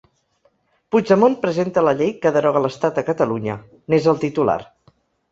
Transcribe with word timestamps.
Puigdemont 0.93 1.35
presenta 1.43 1.83
la 1.87 1.93
llei 1.99 2.09
que 2.23 2.31
deroga 2.37 2.63
l’estat 2.63 2.97
a 3.01 3.03
Catalunya, 3.09 3.59
n’és 3.95 4.09
el 4.15 4.17
titular. 4.25 4.57